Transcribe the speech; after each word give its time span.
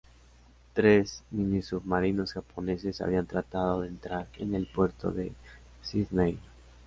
Tres 0.73 1.21
minisubmarinos 1.29 2.33
japoneses 2.33 3.01
habían 3.01 3.27
tratado 3.27 3.81
de 3.81 3.89
entrar 3.89 4.27
en 4.39 4.55
el 4.55 4.65
puerto 4.65 5.11
de 5.11 5.31
Sídney. 5.83 6.39